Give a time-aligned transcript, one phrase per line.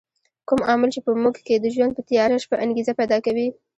[0.47, 3.47] کوم عامل چې په موږ کې د ژوند په تیاره شپه انګېزه پیدا کوي.